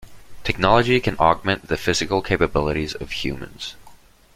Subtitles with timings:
[0.43, 3.75] Technology can augment the physical capabilities of humans.